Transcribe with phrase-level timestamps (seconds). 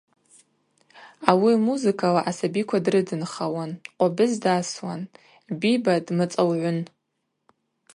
[1.29, 5.01] Ауи музыкала асабиква дрыдынхалуан, къвабыз дасуан,
[5.59, 6.79] Биба дмацӏаугӏвын.